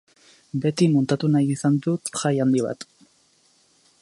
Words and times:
Beti 0.63 0.87
muntatu 0.93 1.29
nahi 1.35 1.53
izan 1.57 1.77
dut 1.87 2.13
jai 2.23 2.35
handi 2.47 2.65
bat. 2.71 2.91